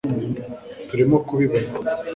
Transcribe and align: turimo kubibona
turimo 0.87 1.17
kubibona 1.27 1.71